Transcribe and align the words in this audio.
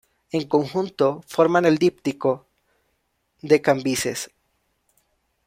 En 0.31 0.47
conjunto 0.47 1.21
forman 1.27 1.63
el 1.65 1.77
díptico 1.77 2.47
de 3.43 3.61
Cambises. 3.61 4.31